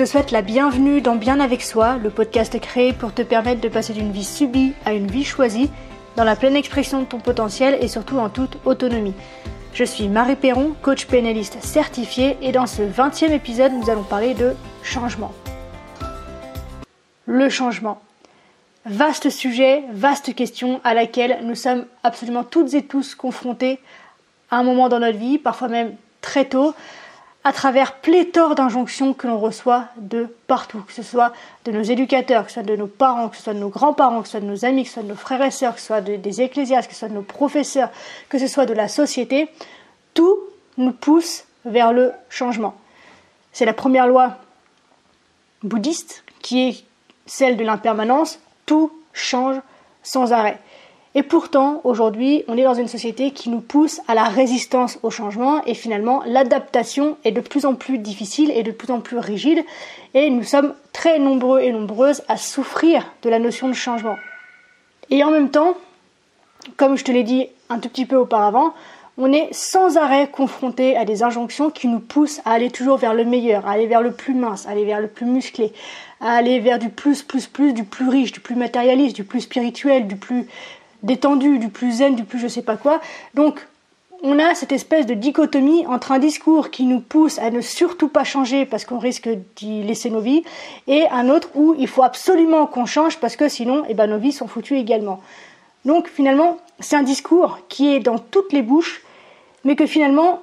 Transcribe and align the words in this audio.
je 0.00 0.06
te 0.06 0.08
souhaite 0.08 0.30
la 0.30 0.40
bienvenue 0.40 1.02
dans 1.02 1.14
Bien 1.14 1.40
avec 1.40 1.60
soi, 1.60 1.98
le 1.98 2.08
podcast 2.08 2.58
créé 2.58 2.94
pour 2.94 3.12
te 3.12 3.20
permettre 3.20 3.60
de 3.60 3.68
passer 3.68 3.92
d'une 3.92 4.12
vie 4.12 4.24
subie 4.24 4.72
à 4.86 4.94
une 4.94 5.10
vie 5.10 5.26
choisie, 5.26 5.68
dans 6.16 6.24
la 6.24 6.36
pleine 6.36 6.56
expression 6.56 7.00
de 7.00 7.04
ton 7.04 7.18
potentiel 7.18 7.76
et 7.82 7.86
surtout 7.86 8.16
en 8.16 8.30
toute 8.30 8.56
autonomie. 8.64 9.12
Je 9.74 9.84
suis 9.84 10.08
Marie 10.08 10.36
Perron, 10.36 10.74
coach 10.80 11.04
pénaliste 11.04 11.62
certifiée 11.62 12.38
et 12.40 12.50
dans 12.50 12.66
ce 12.66 12.80
20e 12.80 13.32
épisode, 13.32 13.72
nous 13.74 13.90
allons 13.90 14.02
parler 14.02 14.32
de 14.32 14.54
changement. 14.82 15.34
Le 17.26 17.50
changement. 17.50 18.00
Vaste 18.86 19.28
sujet, 19.28 19.84
vaste 19.92 20.34
question 20.34 20.80
à 20.82 20.94
laquelle 20.94 21.40
nous 21.42 21.54
sommes 21.54 21.84
absolument 22.04 22.44
toutes 22.44 22.72
et 22.72 22.86
tous 22.86 23.14
confrontés 23.14 23.78
à 24.50 24.56
un 24.56 24.62
moment 24.62 24.88
dans 24.88 25.00
notre 25.00 25.18
vie, 25.18 25.36
parfois 25.36 25.68
même 25.68 25.92
très 26.22 26.46
tôt, 26.46 26.74
à 27.42 27.52
travers 27.52 27.96
pléthore 27.96 28.54
d'injonctions 28.54 29.14
que 29.14 29.26
l'on 29.26 29.38
reçoit 29.38 29.86
de 29.96 30.28
partout, 30.46 30.82
que 30.82 30.92
ce 30.92 31.02
soit 31.02 31.32
de 31.64 31.72
nos 31.72 31.82
éducateurs, 31.82 32.44
que 32.44 32.50
ce 32.50 32.54
soit 32.54 32.62
de 32.62 32.76
nos 32.76 32.86
parents, 32.86 33.30
que 33.30 33.36
ce 33.36 33.42
soit 33.42 33.54
de 33.54 33.58
nos 33.58 33.70
grands-parents, 33.70 34.20
que 34.20 34.28
ce 34.28 34.32
soit 34.32 34.40
de 34.40 34.46
nos 34.46 34.64
amis, 34.64 34.82
que 34.82 34.88
ce 34.88 34.94
soit 34.94 35.02
de 35.02 35.08
nos 35.08 35.14
frères 35.14 35.42
et 35.42 35.50
sœurs, 35.50 35.74
que 35.74 35.80
ce 35.80 35.86
soit 35.86 36.02
des 36.02 36.42
ecclésiastes, 36.42 36.88
que 36.88 36.94
ce 36.94 37.00
soit 37.00 37.08
de 37.08 37.14
nos 37.14 37.22
professeurs, 37.22 37.90
que 38.28 38.38
ce 38.38 38.46
soit 38.46 38.66
de 38.66 38.74
la 38.74 38.88
société, 38.88 39.48
tout 40.12 40.38
nous 40.76 40.92
pousse 40.92 41.44
vers 41.64 41.92
le 41.92 42.12
changement. 42.28 42.74
C'est 43.52 43.64
la 43.64 43.74
première 43.74 44.06
loi 44.06 44.36
bouddhiste 45.62 46.24
qui 46.42 46.68
est 46.68 46.84
celle 47.26 47.56
de 47.56 47.64
l'impermanence, 47.64 48.38
tout 48.66 48.92
change 49.12 49.56
sans 50.02 50.32
arrêt. 50.32 50.58
Et 51.16 51.24
pourtant, 51.24 51.80
aujourd'hui, 51.82 52.44
on 52.46 52.56
est 52.56 52.62
dans 52.62 52.74
une 52.74 52.86
société 52.86 53.32
qui 53.32 53.50
nous 53.50 53.60
pousse 53.60 54.00
à 54.06 54.14
la 54.14 54.24
résistance 54.24 54.98
au 55.02 55.10
changement 55.10 55.60
et 55.64 55.74
finalement, 55.74 56.22
l'adaptation 56.24 57.16
est 57.24 57.32
de 57.32 57.40
plus 57.40 57.66
en 57.66 57.74
plus 57.74 57.98
difficile 57.98 58.52
et 58.52 58.62
de 58.62 58.70
plus 58.70 58.92
en 58.92 59.00
plus 59.00 59.18
rigide 59.18 59.64
et 60.14 60.30
nous 60.30 60.44
sommes 60.44 60.72
très 60.92 61.18
nombreux 61.18 61.60
et 61.60 61.72
nombreuses 61.72 62.22
à 62.28 62.36
souffrir 62.36 63.12
de 63.22 63.28
la 63.28 63.40
notion 63.40 63.66
de 63.66 63.72
changement. 63.72 64.16
Et 65.10 65.24
en 65.24 65.32
même 65.32 65.50
temps, 65.50 65.74
comme 66.76 66.96
je 66.96 67.04
te 67.04 67.10
l'ai 67.10 67.24
dit 67.24 67.48
un 67.68 67.80
tout 67.80 67.88
petit 67.88 68.06
peu 68.06 68.16
auparavant, 68.16 68.72
on 69.18 69.32
est 69.32 69.48
sans 69.52 69.96
arrêt 69.96 70.28
confronté 70.30 70.96
à 70.96 71.04
des 71.04 71.24
injonctions 71.24 71.70
qui 71.70 71.88
nous 71.88 71.98
poussent 71.98 72.40
à 72.44 72.52
aller 72.52 72.70
toujours 72.70 72.96
vers 72.96 73.14
le 73.14 73.24
meilleur, 73.24 73.66
à 73.66 73.72
aller 73.72 73.88
vers 73.88 74.00
le 74.00 74.12
plus 74.12 74.34
mince, 74.34 74.66
à 74.66 74.70
aller 74.70 74.84
vers 74.84 75.00
le 75.00 75.08
plus 75.08 75.26
musclé, 75.26 75.72
à 76.20 76.32
aller 76.36 76.60
vers 76.60 76.78
du 76.78 76.88
plus, 76.88 77.22
plus, 77.22 77.48
plus, 77.48 77.72
du 77.72 77.82
plus 77.84 78.08
riche, 78.08 78.32
du 78.32 78.40
plus 78.40 78.54
matérialiste, 78.54 79.16
du 79.16 79.24
plus 79.24 79.40
spirituel, 79.40 80.06
du 80.06 80.16
plus 80.16 80.46
détendu, 81.02 81.58
du 81.58 81.68
plus 81.68 81.92
zen, 81.92 82.14
du 82.14 82.24
plus 82.24 82.38
je 82.38 82.48
sais 82.48 82.62
pas 82.62 82.76
quoi. 82.76 83.00
Donc 83.34 83.66
on 84.22 84.38
a 84.38 84.54
cette 84.54 84.72
espèce 84.72 85.06
de 85.06 85.14
dichotomie 85.14 85.86
entre 85.86 86.12
un 86.12 86.18
discours 86.18 86.70
qui 86.70 86.84
nous 86.84 87.00
pousse 87.00 87.38
à 87.38 87.50
ne 87.50 87.60
surtout 87.60 88.08
pas 88.08 88.24
changer 88.24 88.66
parce 88.66 88.84
qu'on 88.84 88.98
risque 88.98 89.30
d'y 89.56 89.82
laisser 89.82 90.10
nos 90.10 90.20
vies, 90.20 90.42
et 90.86 91.08
un 91.08 91.30
autre 91.30 91.48
où 91.54 91.74
il 91.78 91.88
faut 91.88 92.02
absolument 92.02 92.66
qu'on 92.66 92.86
change 92.86 93.18
parce 93.18 93.36
que 93.36 93.48
sinon 93.48 93.84
eh 93.88 93.94
ben, 93.94 94.06
nos 94.06 94.18
vies 94.18 94.32
sont 94.32 94.46
foutues 94.46 94.76
également. 94.76 95.20
Donc 95.84 96.08
finalement, 96.08 96.58
c'est 96.80 96.96
un 96.96 97.02
discours 97.02 97.60
qui 97.68 97.94
est 97.94 98.00
dans 98.00 98.18
toutes 98.18 98.52
les 98.52 98.62
bouches, 98.62 99.02
mais 99.64 99.76
que 99.76 99.86
finalement, 99.86 100.42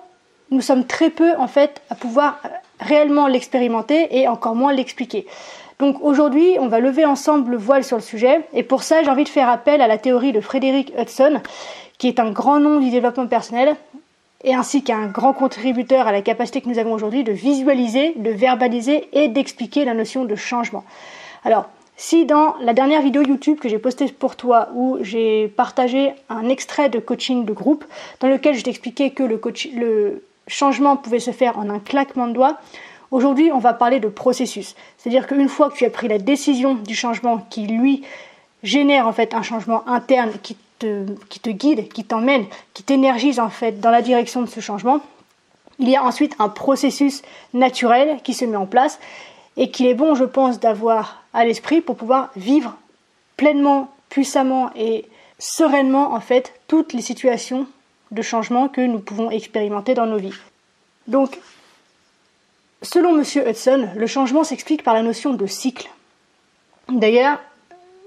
nous 0.50 0.62
sommes 0.62 0.86
très 0.86 1.10
peu 1.10 1.36
en 1.38 1.48
fait 1.48 1.82
à 1.90 1.96
pouvoir 1.96 2.40
réellement 2.80 3.28
l'expérimenter 3.28 4.08
et 4.18 4.28
encore 4.28 4.56
moins 4.56 4.74
l'expliquer. 4.74 5.28
Donc 5.80 5.98
aujourd'hui, 6.02 6.58
on 6.60 6.68
va 6.68 6.80
lever 6.80 7.06
ensemble 7.06 7.52
le 7.52 7.58
voile 7.58 7.84
sur 7.84 7.98
le 7.98 8.02
sujet, 8.02 8.42
et 8.54 8.64
pour 8.64 8.82
ça, 8.82 9.04
j'ai 9.04 9.10
envie 9.10 9.26
de 9.26 9.30
faire 9.30 9.50
appel 9.50 9.82
à 9.82 9.88
la 9.88 10.00
théorie 10.00 10.32
de 10.32 10.42
Frédéric 10.42 10.92
Hudson, 10.98 11.40
qui 12.00 12.08
est 12.08 12.20
un 12.20 12.32
grand 12.32 12.60
nom 12.60 12.80
du 12.80 12.90
développement 12.90 13.28
personnel, 13.28 13.76
et 14.44 14.56
ainsi 14.56 14.84
qu'un 14.84 15.06
grand 15.08 15.34
contributeur 15.34 16.08
à 16.08 16.12
la 16.12 16.22
capacité 16.22 16.62
que 16.62 16.70
nous 16.70 16.80
avons 16.80 16.94
aujourd'hui 16.94 17.24
de 17.24 17.32
visualiser, 17.32 18.14
de 18.16 18.32
verbaliser 18.32 19.08
et 19.14 19.28
d'expliquer 19.28 19.86
la 19.86 19.94
notion 19.94 20.26
de 20.26 20.36
changement. 20.36 20.84
Alors, 21.44 21.70
si 21.96 22.26
dans 22.26 22.56
la 22.62 22.74
dernière 22.74 23.02
vidéo 23.02 23.24
YouTube 23.24 23.60
que 23.60 23.70
j'ai 23.70 23.80
postée 23.80 24.08
pour 24.08 24.36
toi, 24.36 24.70
où 24.76 24.98
j'ai 25.02 25.48
partagé 25.48 26.14
un 26.30 26.48
extrait 26.50 26.90
de 26.90 27.00
coaching 27.00 27.46
de 27.46 27.54
groupe, 27.54 27.86
dans 28.20 28.28
lequel 28.28 28.56
je 28.56 28.64
t'expliquais 28.64 29.10
que 29.10 29.24
le, 29.24 29.42
le 29.76 30.24
changement 30.48 30.96
pouvait 30.96 31.20
se 31.20 31.32
faire 31.32 31.58
en 31.58 31.70
un 31.70 31.80
claquement 31.80 32.28
de 32.28 32.34
doigts, 32.34 32.58
Aujourd'hui, 33.12 33.52
on 33.52 33.60
va 33.60 33.74
parler 33.74 34.00
de 34.00 34.08
processus. 34.08 34.76
C'est-à-dire 34.98 35.28
qu'une 35.28 35.50
fois 35.50 35.70
que 35.70 35.76
tu 35.78 35.86
as 35.86 35.90
pris 35.90 36.08
la 36.08 36.18
décision 36.18 36.76
du 36.76 36.96
changement 36.96 37.46
qui, 37.50 37.68
lui, 37.68 38.04
génère 38.64 39.08
en 39.08 39.14
fait 39.14 39.34
un 39.34 39.44
changement 39.44 39.88
interne 39.88 40.32
qui 40.42 40.58
te, 40.80 41.50
guide, 41.50 41.88
qui 41.90 42.04
t'emmène, 42.04 42.46
qui 42.74 42.84
t'énergise 42.84 43.40
en 43.40 43.50
fait 43.50 43.80
dans 43.80 43.92
la 43.92 44.02
direction 44.02 44.42
de 44.42 44.48
ce 44.48 44.60
changement, 44.60 45.00
il 45.80 45.90
y 45.90 45.96
a 45.96 46.04
ensuite 46.04 46.36
un 46.40 46.50
processus 46.50 47.22
naturel 47.54 48.20
qui 48.24 48.34
se 48.34 48.46
met 48.46 48.58
en 48.58 48.66
place 48.66 49.00
et 49.58 49.72
qu'il 49.72 49.88
est 49.88 49.94
bon, 49.94 50.16
je 50.16 50.24
pense, 50.24 50.60
d'avoir 50.60 51.24
à 51.34 51.46
l'esprit 51.46 51.82
pour 51.82 51.96
pouvoir 51.96 52.30
vivre 52.36 52.76
pleinement, 53.38 53.90
puissamment 54.10 54.72
et 54.76 55.06
sereinement 55.40 56.14
en 56.14 56.20
fait 56.20 56.54
toutes 56.68 56.94
les 56.94 57.02
situations 57.02 57.68
de 58.12 58.22
changement 58.22 58.68
que 58.68 58.82
nous 58.82 59.00
pouvons 59.00 59.30
expérimenter 59.30 59.94
dans 59.94 60.06
nos 60.06 60.18
vies. 60.18 60.34
Donc 61.08 61.38
Selon 62.82 63.18
M. 63.18 63.24
Hudson, 63.48 63.90
le 63.96 64.08
changement 64.08 64.44
s'explique 64.44 64.84
par 64.84 64.94
la 64.94 65.02
notion 65.02 65.34
de 65.34 65.48
cycle. 65.48 65.90
D'ailleurs, 66.90 67.40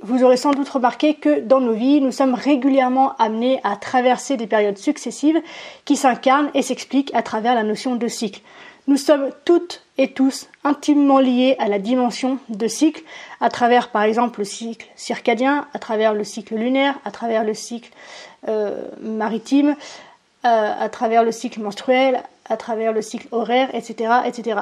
vous 0.02 0.22
aurez 0.22 0.36
sans 0.36 0.52
doute 0.52 0.68
remarqué 0.68 1.14
que 1.14 1.40
dans 1.40 1.60
nos 1.60 1.72
vies, 1.72 2.00
nous 2.00 2.12
sommes 2.12 2.34
régulièrement 2.34 3.14
amenés 3.18 3.60
à 3.64 3.76
traverser 3.76 4.36
des 4.36 4.46
périodes 4.46 4.78
successives 4.78 5.40
qui 5.84 5.96
s'incarnent 5.96 6.50
et 6.54 6.62
s'expliquent 6.62 7.14
à 7.14 7.22
travers 7.22 7.54
la 7.54 7.64
notion 7.64 7.96
de 7.96 8.08
cycle. 8.08 8.40
Nous 8.86 8.96
sommes 8.96 9.30
toutes 9.44 9.82
et 9.98 10.12
tous 10.12 10.48
intimement 10.64 11.18
liés 11.18 11.54
à 11.58 11.68
la 11.68 11.78
dimension 11.78 12.38
de 12.48 12.66
cycle, 12.66 13.02
à 13.40 13.50
travers 13.50 13.90
par 13.90 14.02
exemple 14.02 14.40
le 14.40 14.44
cycle 14.44 14.86
circadien, 14.96 15.66
à 15.74 15.78
travers 15.78 16.14
le 16.14 16.24
cycle 16.24 16.54
lunaire, 16.54 16.98
à 17.04 17.10
travers 17.10 17.44
le 17.44 17.54
cycle 17.54 17.90
euh, 18.48 18.82
maritime, 19.02 19.76
euh, 20.46 20.72
à 20.80 20.88
travers 20.88 21.22
le 21.22 21.32
cycle 21.32 21.60
menstruel, 21.60 22.22
à 22.50 22.56
travers 22.56 22.92
le 22.92 23.00
cycle 23.00 23.28
horaire, 23.30 23.74
etc., 23.74 24.12
etc. 24.26 24.60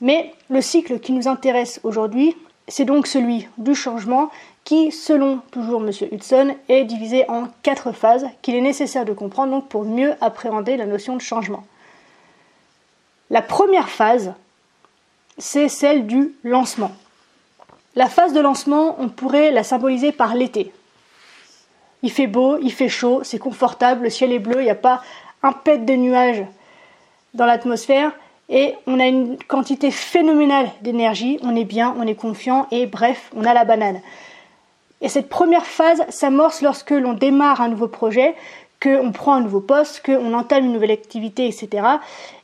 Mais 0.00 0.32
le 0.50 0.60
cycle 0.60 1.00
qui 1.00 1.12
nous 1.12 1.26
intéresse 1.26 1.80
aujourd'hui, 1.82 2.36
c'est 2.68 2.84
donc 2.84 3.06
celui 3.06 3.48
du 3.58 3.74
changement 3.74 4.30
qui, 4.64 4.92
selon 4.92 5.38
toujours 5.50 5.82
M. 5.82 5.90
Hudson, 6.12 6.54
est 6.68 6.84
divisé 6.84 7.28
en 7.30 7.48
quatre 7.62 7.92
phases 7.92 8.26
qu'il 8.42 8.54
est 8.54 8.60
nécessaire 8.60 9.04
de 9.04 9.12
comprendre 9.12 9.62
pour 9.62 9.84
mieux 9.84 10.14
appréhender 10.20 10.76
la 10.76 10.86
notion 10.86 11.16
de 11.16 11.20
changement. 11.20 11.64
La 13.30 13.42
première 13.42 13.88
phase, 13.88 14.34
c'est 15.38 15.68
celle 15.68 16.06
du 16.06 16.32
lancement. 16.44 16.92
La 17.94 18.08
phase 18.08 18.32
de 18.32 18.40
lancement, 18.40 18.96
on 18.98 19.08
pourrait 19.08 19.50
la 19.50 19.64
symboliser 19.64 20.12
par 20.12 20.34
l'été. 20.34 20.72
Il 22.02 22.10
fait 22.10 22.26
beau, 22.26 22.58
il 22.60 22.72
fait 22.72 22.88
chaud, 22.88 23.20
c'est 23.22 23.38
confortable, 23.38 24.04
le 24.04 24.10
ciel 24.10 24.32
est 24.32 24.38
bleu, 24.38 24.60
il 24.60 24.64
n'y 24.64 24.70
a 24.70 24.74
pas 24.74 25.02
un 25.42 25.52
pet 25.52 25.78
de 25.78 25.94
nuages 25.94 26.44
dans 27.34 27.46
l'atmosphère 27.46 28.12
et 28.48 28.74
on 28.86 29.00
a 29.00 29.06
une 29.06 29.36
quantité 29.48 29.90
phénoménale 29.90 30.70
d'énergie, 30.82 31.38
on 31.42 31.56
est 31.56 31.64
bien, 31.64 31.94
on 31.98 32.06
est 32.06 32.14
confiant 32.14 32.66
et 32.70 32.86
bref, 32.86 33.30
on 33.36 33.44
a 33.44 33.54
la 33.54 33.64
banane. 33.64 34.00
Et 35.00 35.08
cette 35.08 35.28
première 35.28 35.66
phase 35.66 36.02
s'amorce 36.08 36.62
lorsque 36.62 36.90
l'on 36.90 37.12
démarre 37.12 37.60
un 37.60 37.68
nouveau 37.68 37.88
projet, 37.88 38.34
qu'on 38.82 39.10
prend 39.10 39.34
un 39.34 39.40
nouveau 39.40 39.60
poste, 39.60 40.04
qu'on 40.04 40.34
entame 40.34 40.66
une 40.66 40.72
nouvelle 40.72 40.90
activité, 40.90 41.46
etc. 41.46 41.86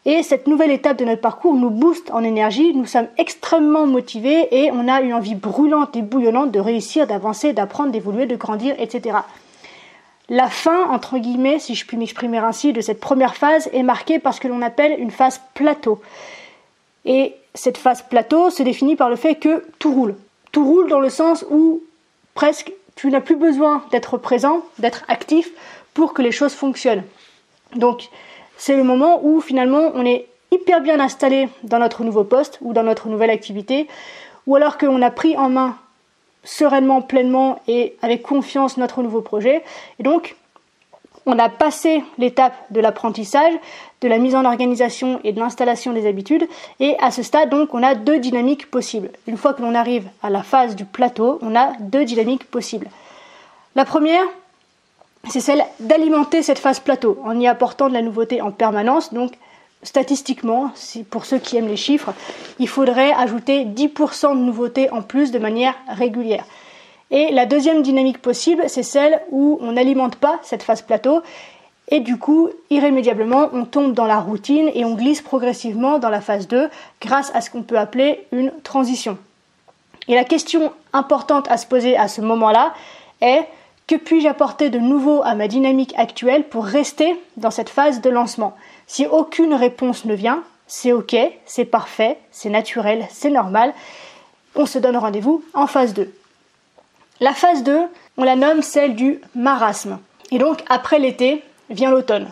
Et 0.05 0.23
cette 0.23 0.47
nouvelle 0.47 0.71
étape 0.71 0.99
de 0.99 1.05
notre 1.05 1.21
parcours 1.21 1.55
nous 1.55 1.71
booste 1.71 2.11
en 2.11 2.25
énergie, 2.25 2.75
nous 2.75 2.87
sommes 2.87 3.09
extrêmement 3.19 3.87
motivés 3.87 4.49
et 4.51 4.71
on 4.73 4.89
a 4.89 5.03
une 5.03 5.15
envie 5.15 5.35
brûlante 5.35 5.95
et 5.95 6.03
bouillonnante 6.03 6.51
de 6.51 6.61
réussir, 6.61 7.07
d'avancer, 7.07 7.53
d'apprendre, 7.53 7.93
d'évoluer, 7.93 8.27
de 8.27 8.37
grandir, 8.37 8.75
etc. 8.79 9.19
La 10.33 10.49
fin, 10.49 10.89
entre 10.89 11.19
guillemets, 11.19 11.59
si 11.59 11.75
je 11.75 11.85
puis 11.85 11.99
m'exprimer 11.99 12.39
ainsi, 12.39 12.73
de 12.73 12.81
cette 12.81 13.01
première 13.01 13.37
phase 13.37 13.69
est 13.75 13.83
marquée 13.83 14.19
par 14.19 14.33
ce 14.33 14.41
que 14.41 14.49
l'on 14.49 14.63
appelle 14.63 14.99
une 14.99 15.11
phase 15.11 15.43
plateau. 15.53 16.01
Et 17.05 17.35
cette 17.53 17.77
phase 17.77 18.01
plateau 18.01 18.49
se 18.49 18.63
définit 18.63 18.97
par 18.97 19.11
le 19.11 19.17
fait 19.17 19.35
que 19.35 19.63
tout 19.79 19.93
roule. 19.93 20.17
Tout 20.51 20.65
roule 20.65 20.89
dans 20.89 21.01
le 21.01 21.11
sens 21.11 21.45
où 21.51 21.83
presque 22.33 22.73
tu 22.97 23.11
n'as 23.11 23.21
plus 23.21 23.37
besoin 23.37 23.85
d'être 23.91 24.17
présent, 24.17 24.63
d'être 24.79 25.05
actif 25.09 25.51
pour 25.93 26.15
que 26.15 26.23
les 26.23 26.33
choses 26.33 26.55
fonctionnent. 26.55 27.05
Donc 27.77 28.09
c'est 28.57 28.79
le 28.79 28.85
moment 28.85 29.21
où 29.23 29.43
finalement 29.43 29.93
on 29.95 30.07
est 30.07 30.29
hyper 30.51 30.81
bien 30.81 30.99
installé 30.99 31.51
dans 31.63 31.79
notre 31.79 32.05
nouveau 32.05 32.25
poste 32.25 32.57
ou 32.63 32.73
dans 32.73 32.85
notre 32.85 33.09
nouvelle 33.09 33.29
activité, 33.29 33.87
ou 34.47 34.57
alors 34.57 34.79
qu'on 34.79 35.03
a 35.03 35.11
pris 35.11 35.37
en 35.37 35.51
main 35.51 35.77
sereinement, 36.45 37.03
pleinement 37.03 37.61
et 37.69 37.97
avec 38.03 38.23
confiance 38.23 38.77
notre 38.77 39.03
nouveau 39.03 39.21
projet. 39.21 39.63
Et 39.99 40.03
donc, 40.03 40.37
on 41.25 41.39
a 41.39 41.49
passé 41.49 42.03
l'étape 42.19 42.55
de 42.71 42.81
l'apprentissage, 42.81 43.53
de 44.01 44.09
la 44.09 44.19
mise 44.19 44.35
en 44.35 44.45
organisation 44.45 45.21
et 45.23 45.33
de 45.33 45.39
l'installation 45.39 45.93
des 45.93 46.07
habitudes. 46.07 46.49
Et 46.81 46.97
à 46.99 47.11
ce 47.11 47.23
stade, 47.23 47.51
donc, 47.51 47.75
on 47.75 47.83
a 47.83 47.95
deux 47.95 48.19
dynamiques 48.19 48.71
possibles. 48.71 49.11
Une 49.27 49.37
fois 49.37 49.55
que 49.55 49.63
l'on 49.63 49.75
arrive 49.75 50.09
à 50.23 50.31
la 50.31 50.43
phase 50.43 50.75
du 50.75 50.85
plateau, 50.85 51.39
on 51.43 51.55
a 51.55 51.73
deux 51.79 52.05
dynamiques 52.05 52.51
possibles. 52.51 52.89
La 53.77 53.85
première, 53.85 54.25
c'est 55.29 55.41
celle 55.41 55.65
d'alimenter 55.79 56.43
cette 56.43 56.59
phase 56.59 56.81
plateau 56.81 57.19
en 57.25 57.39
y 57.39 57.47
apportant 57.47 57.89
de 57.89 57.95
la 57.95 58.03
nouveauté 58.03 58.41
en 58.41 58.51
permanence, 58.51 59.15
donc 59.15 59.33
statistiquement, 59.83 60.73
pour 61.11 61.25
ceux 61.25 61.39
qui 61.39 61.57
aiment 61.57 61.69
les 61.69 61.77
chiffres, 61.77 62.13
il 62.59 62.69
faudrait 62.69 63.13
ajouter 63.13 63.65
10% 63.65 64.37
de 64.37 64.43
nouveautés 64.43 64.91
en 64.91 65.03
plus 65.03 65.31
de 65.33 65.39
manière 65.39 65.75
régulière. 65.89 66.45
Et 67.11 67.31
la 67.31 67.47
deuxième 67.47 67.83
dynamique 67.83 68.23
possible, 68.23 68.65
c'est 68.69 68.83
celle 68.83 69.21
où 69.31 69.59
on 69.61 69.73
n'alimente 69.73 70.17
pas 70.17 70.39
cette 70.43 70.63
phase 70.63 70.83
plateau 70.83 71.23
et 71.93 72.01
du 72.01 72.17
coup, 72.17 72.49
irrémédiablement, 72.71 73.51
on 73.53 73.67
tombe 73.67 73.93
dans 73.93 74.07
la 74.07 74.19
routine 74.19 74.71
et 74.75 74.85
on 74.87 74.95
glisse 74.95 75.21
progressivement 75.21 75.99
dans 75.99 76.09
la 76.09 76.23
phase 76.23 76.49
2 76.49 76.71
grâce 77.03 77.31
à 77.35 77.43
ce 77.43 77.51
qu'on 77.51 77.63
peut 77.63 77.79
appeler 77.79 78.27
une 78.33 78.51
transition. 78.63 79.19
Et 80.09 80.15
la 80.15 80.25
question 80.25 80.73
importante 80.95 81.51
à 81.51 81.59
se 81.59 81.67
poser 81.67 81.97
à 81.97 82.09
ce 82.09 82.23
moment-là 82.23 82.73
est 83.21 83.47
que 83.93 83.99
puis-je 83.99 84.27
apporter 84.27 84.71
de 84.71 84.79
nouveau 84.79 85.21
à 85.23 85.35
ma 85.35 85.49
dynamique 85.49 85.93
actuelle 85.99 86.45
pour 86.45 86.65
rester 86.65 87.15
dans 87.37 87.51
cette 87.51 87.69
phase 87.69 88.01
de 88.01 88.09
lancement? 88.09 88.57
Si 88.87 89.07
aucune 89.07 89.53
réponse 89.53 90.07
ne 90.07 90.15
vient, 90.15 90.45
c'est 90.67 90.93
ok, 90.93 91.15
c'est 91.45 91.67
parfait, 91.67 92.17
c'est 92.31 92.49
naturel, 92.49 93.07
c'est 93.11 93.29
normal. 93.29 93.75
On 94.55 94.65
se 94.65 94.79
donne 94.79 94.97
rendez-vous 94.97 95.45
en 95.53 95.67
phase 95.67 95.93
2. 95.93 96.11
La 97.21 97.35
phase 97.35 97.65
2, 97.65 97.81
on 98.17 98.25
la 98.25 98.35
nomme 98.35 98.63
celle 98.63 98.95
du 98.95 99.21
marasme. 99.35 99.99
Et 100.31 100.39
donc 100.39 100.63
après 100.71 100.99
l'été 100.99 101.43
vient 101.69 101.91
l'automne. 101.91 102.31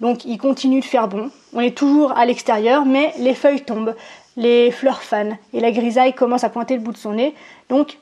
Donc 0.00 0.24
il 0.24 0.38
continue 0.38 0.80
de 0.80 0.84
faire 0.84 1.06
bon. 1.06 1.30
On 1.52 1.60
est 1.60 1.76
toujours 1.76 2.18
à 2.18 2.26
l'extérieur, 2.26 2.84
mais 2.84 3.14
les 3.16 3.36
feuilles 3.36 3.62
tombent, 3.62 3.94
les 4.36 4.72
fleurs 4.72 5.04
fanent 5.04 5.38
et 5.52 5.60
la 5.60 5.70
grisaille 5.70 6.14
commence 6.14 6.42
à 6.42 6.48
pointer 6.48 6.74
le 6.74 6.80
bout 6.80 6.92
de 6.92 6.98
son 6.98 7.12
nez. 7.12 7.32
Donc 7.68 7.96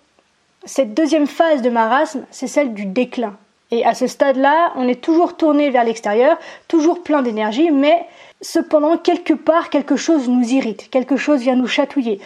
cette 0.65 0.95
deuxième 0.95 1.27
phase 1.27 1.63
de 1.63 1.71
marasme, 1.71 2.25
c'est 2.31 2.47
celle 2.47 2.75
du 2.75 2.87
déclin. 2.87 3.37
Et 3.71 3.85
à 3.85 3.95
ce 3.95 4.07
stade-là, 4.07 4.73
on 4.77 4.89
est 4.89 5.01
toujours 5.01 5.37
tourné 5.37 5.71
vers 5.71 5.85
l'extérieur, 5.85 6.39
toujours 6.69 7.03
plein 7.03 7.23
d'énergie, 7.23 7.71
mais 7.71 8.07
cependant, 8.41 8.97
quelque 8.97 9.35
part, 9.35 9.69
quelque 9.69 9.97
chose 9.97 10.29
nous 10.29 10.49
irrite, 10.49 10.89
quelque 10.91 11.17
chose 11.17 11.41
vient 11.41 11.57
nous 11.57 11.67
chatouiller 11.67 12.21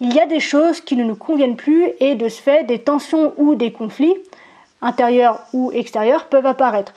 il 0.00 0.12
y 0.12 0.20
a 0.20 0.26
des 0.26 0.40
choses 0.40 0.80
qui 0.80 0.96
ne 0.96 1.04
nous 1.04 1.16
conviennent 1.16 1.56
plus 1.56 1.88
et 2.00 2.14
de 2.14 2.28
ce 2.28 2.40
fait, 2.40 2.64
des 2.64 2.78
tensions 2.78 3.32
ou 3.38 3.54
des 3.54 3.72
conflits, 3.72 4.14
intérieurs 4.82 5.40
ou 5.52 5.72
extérieurs, 5.72 6.26
peuvent 6.26 6.46
apparaître. 6.46 6.92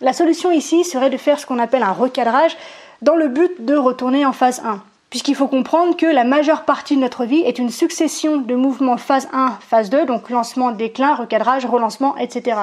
La 0.00 0.12
solution 0.12 0.50
ici 0.50 0.84
serait 0.84 1.10
de 1.10 1.16
faire 1.16 1.38
ce 1.38 1.46
qu'on 1.46 1.58
appelle 1.58 1.82
un 1.82 1.92
recadrage 1.92 2.56
dans 3.02 3.16
le 3.16 3.28
but 3.28 3.64
de 3.64 3.76
retourner 3.76 4.24
en 4.24 4.32
phase 4.32 4.62
1. 4.64 4.82
Puisqu'il 5.12 5.34
faut 5.34 5.46
comprendre 5.46 5.94
que 5.94 6.06
la 6.06 6.24
majeure 6.24 6.62
partie 6.62 6.96
de 6.96 7.02
notre 7.02 7.26
vie 7.26 7.42
est 7.42 7.58
une 7.58 7.68
succession 7.68 8.38
de 8.38 8.54
mouvements 8.54 8.96
phase 8.96 9.28
1, 9.34 9.58
phase 9.60 9.90
2, 9.90 10.06
donc 10.06 10.30
lancement, 10.30 10.72
déclin, 10.72 11.14
recadrage, 11.14 11.66
relancement, 11.66 12.16
etc. 12.16 12.56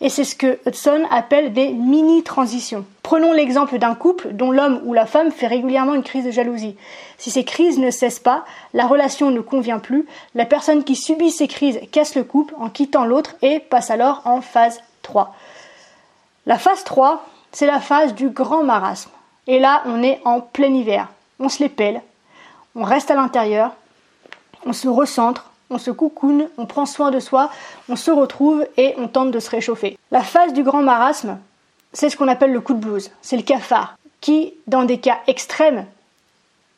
Et 0.00 0.08
c'est 0.08 0.24
ce 0.24 0.34
que 0.34 0.58
Hudson 0.64 1.02
appelle 1.10 1.52
des 1.52 1.68
mini-transitions. 1.74 2.86
Prenons 3.02 3.34
l'exemple 3.34 3.76
d'un 3.76 3.94
couple 3.94 4.32
dont 4.32 4.50
l'homme 4.50 4.80
ou 4.86 4.94
la 4.94 5.04
femme 5.04 5.30
fait 5.30 5.46
régulièrement 5.46 5.92
une 5.92 6.02
crise 6.02 6.24
de 6.24 6.30
jalousie. 6.30 6.76
Si 7.18 7.30
ces 7.30 7.44
crises 7.44 7.78
ne 7.78 7.90
cessent 7.90 8.20
pas, 8.20 8.46
la 8.72 8.86
relation 8.86 9.30
ne 9.30 9.42
convient 9.42 9.78
plus, 9.78 10.06
la 10.34 10.46
personne 10.46 10.84
qui 10.84 10.96
subit 10.96 11.30
ces 11.30 11.46
crises 11.46 11.78
casse 11.92 12.14
le 12.14 12.24
couple 12.24 12.54
en 12.58 12.70
quittant 12.70 13.04
l'autre 13.04 13.34
et 13.42 13.60
passe 13.60 13.90
alors 13.90 14.22
en 14.24 14.40
phase 14.40 14.80
3. 15.02 15.34
La 16.46 16.56
phase 16.56 16.84
3, 16.84 17.22
c'est 17.52 17.66
la 17.66 17.80
phase 17.80 18.14
du 18.14 18.30
grand 18.30 18.64
marasme. 18.64 19.10
Et 19.46 19.58
là, 19.58 19.82
on 19.84 20.02
est 20.02 20.22
en 20.24 20.40
plein 20.40 20.72
hiver. 20.72 21.08
On 21.44 21.48
se 21.48 21.60
les 21.60 21.68
pèle, 21.68 22.00
on 22.76 22.84
reste 22.84 23.10
à 23.10 23.16
l'intérieur, 23.16 23.72
on 24.64 24.72
se 24.72 24.86
recentre, 24.86 25.50
on 25.70 25.78
se 25.78 25.90
coucoune, 25.90 26.48
on 26.56 26.66
prend 26.66 26.86
soin 26.86 27.10
de 27.10 27.18
soi, 27.18 27.50
on 27.88 27.96
se 27.96 28.12
retrouve 28.12 28.64
et 28.76 28.94
on 28.96 29.08
tente 29.08 29.32
de 29.32 29.40
se 29.40 29.50
réchauffer. 29.50 29.98
La 30.12 30.22
phase 30.22 30.52
du 30.52 30.62
grand 30.62 30.82
marasme, 30.82 31.40
c'est 31.92 32.10
ce 32.10 32.16
qu'on 32.16 32.28
appelle 32.28 32.52
le 32.52 32.60
coup 32.60 32.74
de 32.74 32.78
blues, 32.78 33.10
c'est 33.22 33.36
le 33.36 33.42
cafard, 33.42 33.96
qui, 34.20 34.54
dans 34.68 34.84
des 34.84 34.98
cas 34.98 35.18
extrêmes, 35.26 35.84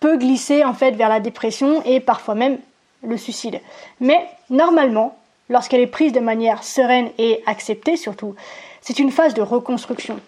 peut 0.00 0.16
glisser 0.16 0.64
en 0.64 0.72
fait 0.72 0.92
vers 0.92 1.10
la 1.10 1.20
dépression 1.20 1.82
et 1.84 2.00
parfois 2.00 2.34
même 2.34 2.58
le 3.02 3.18
suicide. 3.18 3.60
Mais 4.00 4.26
normalement, 4.48 5.14
lorsqu'elle 5.50 5.82
est 5.82 5.86
prise 5.86 6.12
de 6.12 6.20
manière 6.20 6.64
sereine 6.64 7.10
et 7.18 7.42
acceptée 7.44 7.98
surtout, 7.98 8.34
c'est 8.80 8.98
une 8.98 9.12
phase 9.12 9.34
de 9.34 9.42
reconstruction. 9.42 10.18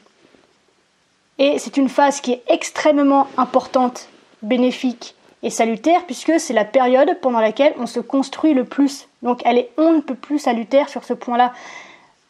Et 1.38 1.58
c'est 1.58 1.78
une 1.78 1.88
phase 1.88 2.20
qui 2.20 2.32
est 2.32 2.42
extrêmement 2.48 3.28
importante, 3.38 4.08
bénéfique 4.42 5.14
et 5.42 5.50
salutaire 5.50 6.04
puisque 6.06 6.38
c'est 6.40 6.52
la 6.52 6.64
période 6.64 7.18
pendant 7.20 7.40
laquelle 7.40 7.74
on 7.78 7.86
se 7.86 8.00
construit 8.00 8.54
le 8.54 8.64
plus. 8.64 9.08
Donc 9.22 9.40
elle 9.44 9.58
est 9.58 9.70
on 9.76 9.92
ne 9.92 10.00
peut 10.00 10.14
plus 10.14 10.38
salutaire 10.38 10.88
sur 10.88 11.04
ce 11.04 11.14
point-là. 11.14 11.52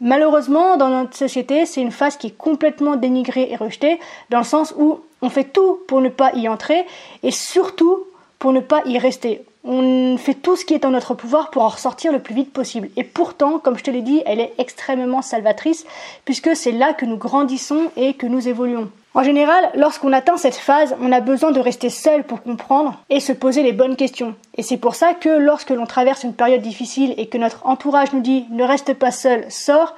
Malheureusement, 0.00 0.76
dans 0.76 0.90
notre 0.90 1.16
société, 1.16 1.64
c'est 1.64 1.80
une 1.80 1.90
phase 1.90 2.18
qui 2.18 2.26
est 2.26 2.36
complètement 2.36 2.96
dénigrée 2.96 3.48
et 3.50 3.56
rejetée, 3.56 3.98
dans 4.28 4.38
le 4.38 4.44
sens 4.44 4.74
où 4.76 5.00
on 5.22 5.30
fait 5.30 5.44
tout 5.44 5.80
pour 5.88 6.02
ne 6.02 6.10
pas 6.10 6.34
y 6.34 6.48
entrer 6.48 6.84
et 7.22 7.30
surtout 7.30 8.04
pour 8.38 8.52
ne 8.52 8.60
pas 8.60 8.82
y 8.84 8.98
rester. 8.98 9.42
On 9.64 10.18
fait 10.18 10.34
tout 10.34 10.54
ce 10.54 10.64
qui 10.64 10.74
est 10.74 10.84
en 10.84 10.90
notre 10.90 11.14
pouvoir 11.14 11.50
pour 11.50 11.62
en 11.62 11.68
ressortir 11.68 12.12
le 12.12 12.20
plus 12.20 12.34
vite 12.34 12.52
possible. 12.52 12.90
Et 12.96 13.04
pourtant, 13.04 13.58
comme 13.58 13.78
je 13.78 13.84
te 13.84 13.90
l'ai 13.90 14.02
dit, 14.02 14.22
elle 14.26 14.38
est 14.38 14.52
extrêmement 14.58 15.22
salvatrice 15.22 15.86
puisque 16.26 16.54
c'est 16.54 16.72
là 16.72 16.92
que 16.92 17.06
nous 17.06 17.16
grandissons 17.16 17.90
et 17.96 18.14
que 18.14 18.26
nous 18.26 18.48
évoluons. 18.48 18.90
En 19.16 19.22
général, 19.22 19.70
lorsqu'on 19.74 20.12
atteint 20.12 20.36
cette 20.36 20.56
phase, 20.56 20.94
on 21.00 21.10
a 21.10 21.20
besoin 21.20 21.50
de 21.50 21.58
rester 21.58 21.88
seul 21.88 22.22
pour 22.22 22.42
comprendre 22.42 23.00
et 23.08 23.18
se 23.18 23.32
poser 23.32 23.62
les 23.62 23.72
bonnes 23.72 23.96
questions. 23.96 24.34
Et 24.58 24.62
c'est 24.62 24.76
pour 24.76 24.94
ça 24.94 25.14
que 25.14 25.30
lorsque 25.30 25.70
l'on 25.70 25.86
traverse 25.86 26.22
une 26.22 26.34
période 26.34 26.60
difficile 26.60 27.14
et 27.16 27.26
que 27.26 27.38
notre 27.38 27.64
entourage 27.66 28.12
nous 28.12 28.20
dit 28.20 28.44
ne 28.50 28.62
reste 28.62 28.92
pas 28.92 29.10
seul, 29.10 29.46
sors, 29.50 29.94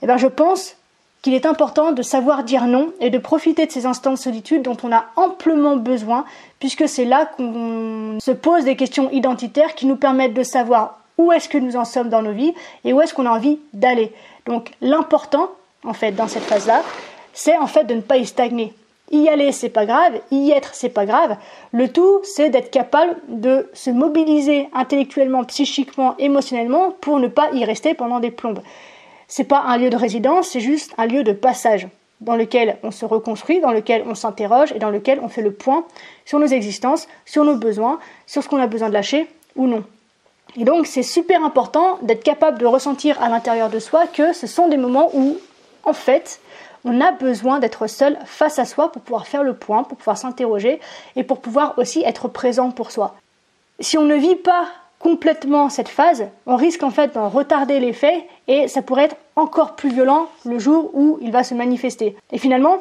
eh 0.00 0.06
ben 0.06 0.16
je 0.16 0.28
pense 0.28 0.76
qu'il 1.20 1.34
est 1.34 1.44
important 1.44 1.92
de 1.92 2.00
savoir 2.00 2.42
dire 2.42 2.64
non 2.64 2.90
et 3.00 3.10
de 3.10 3.18
profiter 3.18 3.66
de 3.66 3.70
ces 3.70 3.84
instants 3.84 4.12
de 4.12 4.16
solitude 4.16 4.62
dont 4.62 4.78
on 4.82 4.92
a 4.92 5.04
amplement 5.16 5.76
besoin 5.76 6.24
puisque 6.58 6.88
c'est 6.88 7.04
là 7.04 7.26
qu'on 7.26 8.16
se 8.18 8.30
pose 8.30 8.64
des 8.64 8.76
questions 8.76 9.10
identitaires 9.10 9.74
qui 9.74 9.84
nous 9.84 9.96
permettent 9.96 10.32
de 10.32 10.42
savoir 10.42 11.00
où 11.18 11.32
est-ce 11.32 11.50
que 11.50 11.58
nous 11.58 11.76
en 11.76 11.84
sommes 11.84 12.08
dans 12.08 12.22
nos 12.22 12.32
vies 12.32 12.54
et 12.86 12.94
où 12.94 13.02
est-ce 13.02 13.12
qu'on 13.12 13.26
a 13.26 13.30
envie 13.30 13.58
d'aller. 13.74 14.10
Donc 14.46 14.70
l'important 14.80 15.50
en 15.84 15.92
fait 15.92 16.12
dans 16.12 16.28
cette 16.28 16.44
phase-là, 16.44 16.82
c'est 17.38 17.56
en 17.56 17.68
fait 17.68 17.84
de 17.84 17.94
ne 17.94 18.00
pas 18.00 18.16
y 18.16 18.26
stagner. 18.26 18.74
Y 19.12 19.28
aller, 19.28 19.52
c'est 19.52 19.68
pas 19.68 19.86
grave, 19.86 20.20
y 20.32 20.50
être, 20.50 20.74
c'est 20.74 20.88
pas 20.88 21.06
grave. 21.06 21.36
Le 21.70 21.88
tout, 21.88 22.18
c'est 22.24 22.50
d'être 22.50 22.72
capable 22.72 23.14
de 23.28 23.70
se 23.74 23.90
mobiliser 23.90 24.68
intellectuellement, 24.74 25.44
psychiquement, 25.44 26.16
émotionnellement 26.18 26.90
pour 27.00 27.20
ne 27.20 27.28
pas 27.28 27.48
y 27.52 27.64
rester 27.64 27.94
pendant 27.94 28.18
des 28.18 28.32
plombes. 28.32 28.60
C'est 29.28 29.44
pas 29.44 29.60
un 29.60 29.78
lieu 29.78 29.88
de 29.88 29.96
résidence, 29.96 30.48
c'est 30.48 30.60
juste 30.60 30.92
un 30.98 31.06
lieu 31.06 31.22
de 31.22 31.32
passage 31.32 31.86
dans 32.20 32.34
lequel 32.34 32.76
on 32.82 32.90
se 32.90 33.04
reconstruit, 33.04 33.60
dans 33.60 33.70
lequel 33.70 34.02
on 34.04 34.16
s'interroge 34.16 34.72
et 34.72 34.80
dans 34.80 34.90
lequel 34.90 35.20
on 35.22 35.28
fait 35.28 35.42
le 35.42 35.52
point 35.52 35.84
sur 36.24 36.40
nos 36.40 36.46
existences, 36.46 37.06
sur 37.24 37.44
nos 37.44 37.54
besoins, 37.54 38.00
sur 38.26 38.42
ce 38.42 38.48
qu'on 38.48 38.60
a 38.60 38.66
besoin 38.66 38.88
de 38.88 38.94
lâcher 38.94 39.28
ou 39.54 39.68
non. 39.68 39.84
Et 40.56 40.64
donc 40.64 40.88
c'est 40.88 41.04
super 41.04 41.44
important 41.44 42.00
d'être 42.02 42.24
capable 42.24 42.58
de 42.58 42.66
ressentir 42.66 43.22
à 43.22 43.28
l'intérieur 43.28 43.70
de 43.70 43.78
soi 43.78 44.08
que 44.08 44.32
ce 44.32 44.48
sont 44.48 44.66
des 44.66 44.76
moments 44.76 45.10
où, 45.14 45.38
en 45.84 45.92
fait, 45.92 46.40
on 46.88 47.00
a 47.00 47.12
besoin 47.12 47.58
d'être 47.58 47.86
seul 47.86 48.18
face 48.24 48.58
à 48.58 48.64
soi 48.64 48.90
pour 48.90 49.02
pouvoir 49.02 49.26
faire 49.26 49.42
le 49.42 49.54
point, 49.54 49.84
pour 49.84 49.98
pouvoir 49.98 50.16
s'interroger 50.16 50.80
et 51.16 51.22
pour 51.22 51.40
pouvoir 51.40 51.78
aussi 51.78 52.02
être 52.02 52.28
présent 52.28 52.70
pour 52.70 52.90
soi. 52.90 53.14
Si 53.78 53.98
on 53.98 54.04
ne 54.04 54.14
vit 54.14 54.36
pas 54.36 54.66
complètement 54.98 55.68
cette 55.68 55.88
phase, 55.88 56.26
on 56.46 56.56
risque 56.56 56.82
en 56.82 56.90
fait 56.90 57.14
d'en 57.14 57.28
retarder 57.28 57.78
l'effet 57.78 58.26
et 58.48 58.68
ça 58.68 58.82
pourrait 58.82 59.04
être 59.04 59.16
encore 59.36 59.76
plus 59.76 59.90
violent 59.90 60.28
le 60.44 60.58
jour 60.58 60.90
où 60.94 61.18
il 61.20 61.30
va 61.30 61.44
se 61.44 61.54
manifester. 61.54 62.16
Et 62.32 62.38
finalement, 62.38 62.78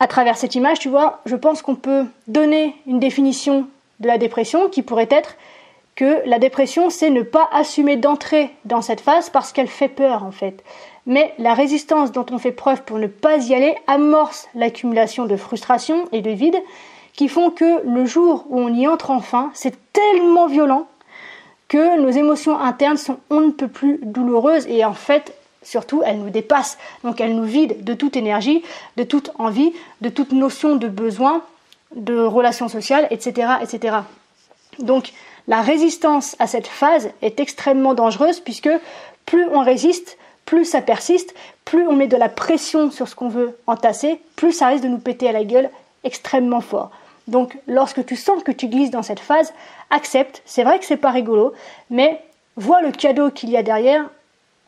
à 0.00 0.08
travers 0.08 0.36
cette 0.36 0.56
image, 0.56 0.80
tu 0.80 0.88
vois, 0.88 1.20
je 1.24 1.36
pense 1.36 1.62
qu'on 1.62 1.76
peut 1.76 2.04
donner 2.26 2.74
une 2.86 2.98
définition 2.98 3.68
de 4.00 4.08
la 4.08 4.18
dépression 4.18 4.68
qui 4.68 4.82
pourrait 4.82 5.08
être 5.10 5.36
que 5.94 6.28
la 6.28 6.40
dépression, 6.40 6.90
c'est 6.90 7.10
ne 7.10 7.22
pas 7.22 7.48
assumer 7.52 7.96
d'entrer 7.96 8.50
dans 8.64 8.82
cette 8.82 9.00
phase 9.00 9.30
parce 9.30 9.52
qu'elle 9.52 9.68
fait 9.68 9.88
peur 9.88 10.24
en 10.24 10.32
fait 10.32 10.64
mais 11.06 11.34
la 11.38 11.54
résistance 11.54 12.12
dont 12.12 12.26
on 12.30 12.38
fait 12.38 12.52
preuve 12.52 12.82
pour 12.82 12.98
ne 12.98 13.06
pas 13.06 13.36
y 13.36 13.54
aller 13.54 13.74
amorce 13.86 14.48
l'accumulation 14.54 15.26
de 15.26 15.36
frustration 15.36 16.08
et 16.12 16.22
de 16.22 16.30
vide 16.30 16.56
qui 17.12 17.28
font 17.28 17.50
que 17.50 17.86
le 17.86 18.06
jour 18.06 18.46
où 18.48 18.58
on 18.58 18.74
y 18.74 18.88
entre 18.88 19.10
enfin, 19.10 19.50
c'est 19.54 19.74
tellement 19.92 20.46
violent 20.46 20.86
que 21.68 22.00
nos 22.00 22.10
émotions 22.10 22.58
internes 22.58 22.96
sont 22.96 23.18
on 23.30 23.40
ne 23.40 23.50
peut 23.50 23.68
plus 23.68 23.98
douloureuses 24.02 24.66
et 24.66 24.84
en 24.84 24.94
fait 24.94 25.34
surtout 25.62 26.02
elles 26.04 26.18
nous 26.18 26.30
dépassent 26.30 26.78
donc 27.04 27.20
elles 27.20 27.34
nous 27.34 27.44
vident 27.44 27.74
de 27.80 27.94
toute 27.94 28.16
énergie, 28.16 28.62
de 28.96 29.04
toute 29.04 29.30
envie, 29.38 29.72
de 30.00 30.08
toute 30.08 30.32
notion 30.32 30.76
de 30.76 30.88
besoin, 30.88 31.42
de 31.94 32.18
relations 32.18 32.68
sociales, 32.68 33.06
etc. 33.10 33.52
etc. 33.62 33.96
Donc 34.78 35.12
la 35.46 35.60
résistance 35.60 36.36
à 36.38 36.46
cette 36.46 36.66
phase 36.66 37.10
est 37.22 37.40
extrêmement 37.40 37.94
dangereuse 37.94 38.40
puisque 38.40 38.70
plus 39.26 39.46
on 39.52 39.60
résiste, 39.60 40.18
plus 40.44 40.64
ça 40.64 40.80
persiste, 40.80 41.34
plus 41.64 41.86
on 41.86 41.94
met 41.94 42.06
de 42.06 42.16
la 42.16 42.28
pression 42.28 42.90
sur 42.90 43.08
ce 43.08 43.14
qu'on 43.14 43.28
veut 43.28 43.56
entasser, 43.66 44.20
plus 44.36 44.52
ça 44.52 44.68
risque 44.68 44.84
de 44.84 44.88
nous 44.88 44.98
péter 44.98 45.28
à 45.28 45.32
la 45.32 45.44
gueule 45.44 45.70
extrêmement 46.04 46.60
fort. 46.60 46.90
Donc 47.28 47.58
lorsque 47.66 48.04
tu 48.04 48.16
sens 48.16 48.42
que 48.42 48.52
tu 48.52 48.68
glisses 48.68 48.90
dans 48.90 49.02
cette 49.02 49.20
phase, 49.20 49.52
accepte, 49.90 50.42
c'est 50.44 50.64
vrai 50.64 50.78
que 50.78 50.84
c'est 50.84 50.96
pas 50.96 51.10
rigolo, 51.10 51.54
mais 51.90 52.20
vois 52.56 52.82
le 52.82 52.92
cadeau 52.92 53.30
qu'il 53.30 53.50
y 53.50 53.56
a 53.56 53.62
derrière 53.62 54.08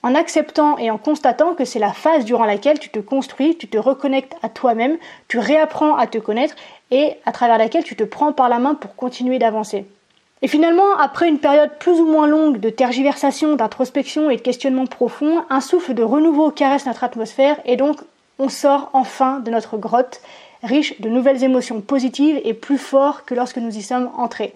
en 0.02 0.14
acceptant 0.14 0.78
et 0.78 0.90
en 0.90 0.98
constatant 0.98 1.54
que 1.54 1.64
c'est 1.64 1.78
la 1.78 1.92
phase 1.92 2.24
durant 2.24 2.44
laquelle 2.44 2.78
tu 2.78 2.90
te 2.90 3.00
construis, 3.00 3.56
tu 3.56 3.66
te 3.68 3.76
reconnectes 3.76 4.36
à 4.42 4.48
toi-même, 4.48 4.98
tu 5.28 5.38
réapprends 5.38 5.96
à 5.96 6.06
te 6.06 6.18
connaître 6.18 6.54
et 6.90 7.14
à 7.26 7.32
travers 7.32 7.58
laquelle 7.58 7.84
tu 7.84 7.96
te 7.96 8.04
prends 8.04 8.32
par 8.32 8.48
la 8.48 8.58
main 8.58 8.74
pour 8.74 8.94
continuer 8.94 9.38
d'avancer. 9.38 9.84
Et 10.42 10.48
finalement, 10.48 10.96
après 10.98 11.28
une 11.28 11.38
période 11.38 11.70
plus 11.78 11.98
ou 12.00 12.06
moins 12.06 12.26
longue 12.26 12.60
de 12.60 12.68
tergiversation, 12.68 13.56
d'introspection 13.56 14.28
et 14.28 14.36
de 14.36 14.42
questionnement 14.42 14.86
profond, 14.86 15.44
un 15.48 15.62
souffle 15.62 15.94
de 15.94 16.02
renouveau 16.02 16.50
caresse 16.50 16.84
notre 16.86 17.04
atmosphère 17.04 17.56
et 17.64 17.76
donc 17.76 18.00
on 18.38 18.50
sort 18.50 18.90
enfin 18.92 19.40
de 19.40 19.50
notre 19.50 19.78
grotte, 19.78 20.20
riche 20.62 21.00
de 21.00 21.08
nouvelles 21.08 21.42
émotions 21.42 21.80
positives 21.80 22.38
et 22.44 22.52
plus 22.52 22.76
fort 22.76 23.24
que 23.24 23.34
lorsque 23.34 23.56
nous 23.56 23.76
y 23.76 23.82
sommes 23.82 24.10
entrés. 24.16 24.52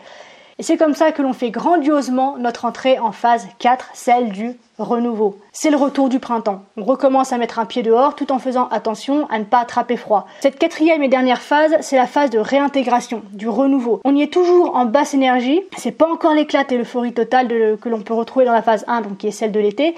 Et 0.60 0.62
c'est 0.62 0.76
comme 0.76 0.92
ça 0.92 1.10
que 1.10 1.22
l'on 1.22 1.32
fait 1.32 1.50
grandiosement 1.50 2.36
notre 2.36 2.66
entrée 2.66 2.98
en 2.98 3.12
phase 3.12 3.48
4, 3.60 3.92
celle 3.94 4.28
du 4.28 4.58
renouveau. 4.78 5.38
C'est 5.52 5.70
le 5.70 5.78
retour 5.78 6.10
du 6.10 6.18
printemps. 6.18 6.64
On 6.76 6.84
recommence 6.84 7.32
à 7.32 7.38
mettre 7.38 7.58
un 7.58 7.64
pied 7.64 7.82
dehors 7.82 8.14
tout 8.14 8.30
en 8.30 8.38
faisant 8.38 8.68
attention 8.68 9.26
à 9.30 9.38
ne 9.38 9.44
pas 9.44 9.60
attraper 9.60 9.96
froid. 9.96 10.26
Cette 10.40 10.58
quatrième 10.58 11.02
et 11.02 11.08
dernière 11.08 11.40
phase, 11.40 11.74
c'est 11.80 11.96
la 11.96 12.06
phase 12.06 12.28
de 12.28 12.38
réintégration, 12.38 13.22
du 13.32 13.48
renouveau. 13.48 14.02
On 14.04 14.14
y 14.14 14.20
est 14.20 14.30
toujours 14.30 14.76
en 14.76 14.84
basse 14.84 15.14
énergie. 15.14 15.62
C'est 15.78 15.92
pas 15.92 16.10
encore 16.12 16.34
l'éclat 16.34 16.64
et 16.68 16.76
l'euphorie 16.76 17.14
totale 17.14 17.78
que 17.80 17.88
l'on 17.88 18.02
peut 18.02 18.12
retrouver 18.12 18.44
dans 18.44 18.52
la 18.52 18.60
phase 18.60 18.84
1, 18.86 19.00
donc 19.00 19.16
qui 19.16 19.28
est 19.28 19.30
celle 19.30 19.52
de 19.52 19.60
l'été. 19.60 19.94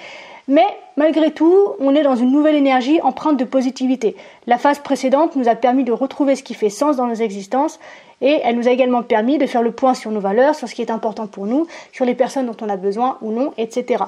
Mais 0.48 0.66
malgré 0.96 1.30
tout, 1.30 1.74
on 1.78 1.94
est 1.94 2.02
dans 2.02 2.16
une 2.16 2.32
nouvelle 2.32 2.56
énergie 2.56 3.00
empreinte 3.02 3.36
de 3.36 3.44
positivité. 3.44 4.16
La 4.46 4.58
phase 4.58 4.80
précédente 4.80 5.36
nous 5.36 5.48
a 5.48 5.54
permis 5.54 5.84
de 5.84 5.92
retrouver 5.92 6.34
ce 6.34 6.42
qui 6.42 6.54
fait 6.54 6.70
sens 6.70 6.96
dans 6.96 7.06
nos 7.06 7.14
existences 7.14 7.78
et 8.20 8.40
elle 8.44 8.56
nous 8.56 8.68
a 8.68 8.72
également 8.72 9.02
permis 9.02 9.38
de 9.38 9.46
faire 9.46 9.62
le 9.62 9.72
point 9.72 9.94
sur 9.94 10.10
nos 10.10 10.20
valeurs, 10.20 10.54
sur 10.54 10.68
ce 10.68 10.74
qui 10.74 10.82
est 10.82 10.90
important 10.90 11.26
pour 11.26 11.46
nous, 11.46 11.66
sur 11.92 12.04
les 12.04 12.14
personnes 12.14 12.46
dont 12.46 12.56
on 12.60 12.68
a 12.68 12.76
besoin 12.76 13.18
ou 13.20 13.32
non, 13.32 13.52
etc. 13.56 14.04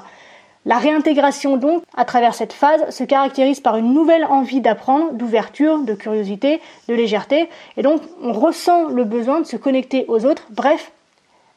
La 0.67 0.79
réintégration 0.79 1.57
donc, 1.57 1.83
à 1.95 2.05
travers 2.05 2.35
cette 2.35 2.55
phase, 2.55 2.89
se 2.91 3.05
caractérise 3.05 3.61
par 3.61 3.77
une 3.77 3.93
nouvelle 3.93 4.25
envie 4.25 4.63
d'apprendre, 4.63 5.13
d'ouverture, 5.13 5.81
de 5.81 5.95
curiosité, 5.95 6.61
de 6.89 6.95
légèreté, 6.95 7.51
et 7.77 7.83
donc 7.83 8.01
on 8.23 8.33
ressent 8.33 8.89
le 8.89 9.05
besoin 9.05 9.41
de 9.41 9.47
se 9.47 9.57
connecter 9.57 10.07
aux 10.09 10.25
autres. 10.25 10.47
Bref, 10.51 10.93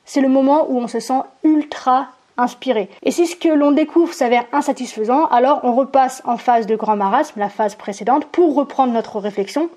c'est 0.04 0.22
le 0.22 0.28
moment 0.28 0.66
où 0.70 0.78
on 0.78 0.88
se 0.88 1.00
sent 1.00 1.22
ultra 1.44 2.10
inspiré. 2.38 2.90
Et 3.04 3.12
si 3.12 3.28
ce 3.28 3.36
que 3.36 3.50
l'on 3.50 3.72
découvre 3.72 4.14
s'avère 4.14 4.46
insatisfaisant, 4.54 5.26
alors 5.28 5.62
on 5.64 5.74
repasse 5.74 6.22
en 6.26 6.38
phase 6.38 6.68
de 6.68 6.76
grand 6.76 6.96
marasme, 6.96 7.40
la 7.40 7.50
phase 7.50 7.76
précédente, 7.76 8.26
pour 8.26 8.56
reprendre 8.56 8.94
notre 8.94 9.20
réflexion 9.20 9.70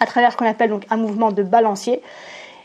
à 0.00 0.06
travers 0.06 0.32
ce 0.32 0.36
qu'on 0.36 0.46
appelle 0.46 0.70
donc 0.70 0.84
un 0.90 0.96
mouvement 0.96 1.32
de 1.32 1.42
balancier. 1.42 2.00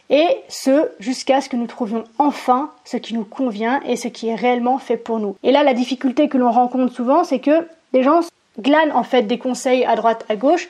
Et 0.10 0.28
ce, 0.48 0.90
jusqu'à 1.00 1.40
ce 1.40 1.50
que 1.50 1.56
nous 1.56 1.68
trouvions 1.68 2.04
enfin 2.18 2.72
ce 2.84 2.98
qui 2.98 3.14
nous 3.14 3.26
convient 3.26 3.80
et 3.86 3.96
ce 3.96 4.08
qui 4.08 4.28
est 4.28 4.36
réellement 4.36 4.80
fait 4.80 4.98
pour 4.98 5.20
nous. 5.20 5.36
Et 5.44 5.52
là, 5.52 5.64
la 5.64 5.76
difficulté 5.76 6.30
que 6.30 6.38
l'on 6.38 6.52
rencontre 6.52 6.94
souvent, 6.94 7.24
c'est 7.24 7.40
que 7.40 7.68
des 7.94 8.02
gens 8.02 8.22
glanent 8.60 8.96
en 8.96 9.04
fait 9.04 9.24
des 9.24 9.38
conseils 9.38 9.86
à 9.86 9.96
droite, 9.96 10.26
à 10.28 10.36
gauche, 10.36 10.68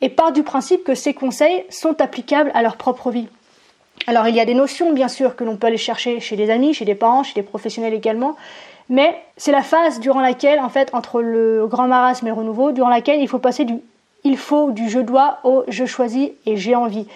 et 0.00 0.08
partent 0.08 0.34
du 0.34 0.42
principe 0.42 0.84
que 0.84 0.94
ces 0.94 1.12
conseils 1.12 1.64
sont 1.70 2.00
applicables 2.00 2.50
à 2.54 2.62
leur 2.62 2.76
propre 2.76 3.10
vie. 3.10 3.28
Alors 4.06 4.28
il 4.28 4.34
y 4.34 4.40
a 4.40 4.44
des 4.44 4.54
notions 4.54 4.92
bien 4.92 5.08
sûr 5.08 5.36
que 5.36 5.44
l'on 5.44 5.56
peut 5.56 5.66
aller 5.66 5.76
chercher 5.76 6.20
chez 6.20 6.36
des 6.36 6.50
amis, 6.50 6.74
chez 6.74 6.84
des 6.84 6.94
parents, 6.94 7.22
chez 7.22 7.34
des 7.34 7.42
professionnels 7.42 7.94
également, 7.94 8.36
mais 8.88 9.14
c'est 9.36 9.52
la 9.52 9.62
phase 9.62 10.00
durant 10.00 10.20
laquelle 10.20 10.60
en 10.60 10.68
fait 10.68 10.94
entre 10.94 11.20
le 11.20 11.66
grand 11.66 11.88
marasme 11.88 12.26
et 12.26 12.30
le 12.30 12.36
renouveau, 12.36 12.72
durant 12.72 12.88
laquelle 12.88 13.20
il 13.20 13.28
faut 13.28 13.38
passer 13.38 13.64
du 13.64 13.74
il 14.24 14.36
faut 14.36 14.70
du 14.70 14.88
je 14.88 14.98
dois 14.98 15.38
au 15.44 15.64
je 15.68 15.84
choisis 15.84 16.30
et 16.46 16.56
j'ai 16.56 16.74
envie. 16.74 17.06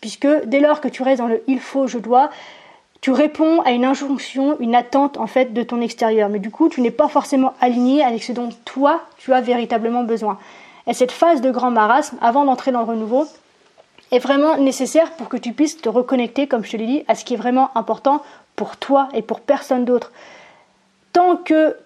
Puisque 0.00 0.28
dès 0.44 0.60
lors 0.60 0.80
que 0.80 0.88
tu 0.88 1.02
restes 1.02 1.20
dans 1.20 1.28
le 1.28 1.42
il 1.48 1.58
faut, 1.58 1.86
je 1.86 1.98
dois, 1.98 2.30
tu 3.00 3.10
réponds 3.10 3.60
à 3.62 3.72
une 3.72 3.84
injonction, 3.84 4.56
une 4.60 4.74
attente 4.74 5.16
en 5.16 5.26
fait 5.26 5.52
de 5.52 5.62
ton 5.62 5.80
extérieur. 5.80 6.28
Mais 6.28 6.38
du 6.38 6.50
coup, 6.50 6.68
tu 6.68 6.80
n'es 6.80 6.90
pas 6.90 7.08
forcément 7.08 7.54
aligné 7.60 8.02
avec 8.02 8.22
ce 8.22 8.32
dont 8.32 8.48
toi 8.64 9.00
tu 9.18 9.32
as 9.32 9.40
véritablement 9.40 10.04
besoin. 10.04 10.38
Et 10.86 10.92
cette 10.92 11.12
phase 11.12 11.40
de 11.40 11.50
grand 11.50 11.70
marasme, 11.70 12.16
avant 12.20 12.44
d'entrer 12.44 12.72
dans 12.72 12.80
le 12.80 12.86
renouveau, 12.86 13.26
est 14.12 14.18
vraiment 14.18 14.56
nécessaire 14.56 15.12
pour 15.12 15.28
que 15.28 15.36
tu 15.36 15.52
puisses 15.52 15.80
te 15.80 15.88
reconnecter, 15.88 16.46
comme 16.46 16.64
je 16.64 16.72
te 16.72 16.76
l'ai 16.76 16.86
dit, 16.86 17.04
à 17.08 17.14
ce 17.14 17.24
qui 17.24 17.34
est 17.34 17.38
vraiment 17.38 17.70
important 17.76 18.22
pour 18.54 18.76
toi 18.76 19.08
et 19.14 19.22
pour 19.22 19.40
personne 19.40 19.84
d'autre. 19.84 20.12
Tant 21.12 21.36
que 21.36 21.76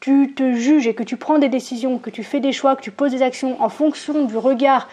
tu 0.00 0.32
te 0.34 0.52
juges 0.52 0.86
et 0.86 0.94
que 0.94 1.02
tu 1.02 1.16
prends 1.16 1.38
des 1.38 1.48
décisions, 1.48 1.98
que 1.98 2.10
tu 2.10 2.22
fais 2.22 2.40
des 2.40 2.52
choix, 2.52 2.76
que 2.76 2.82
tu 2.82 2.90
poses 2.90 3.12
des 3.12 3.22
actions 3.22 3.60
en 3.62 3.68
fonction 3.68 4.24
du 4.24 4.36
regard 4.36 4.88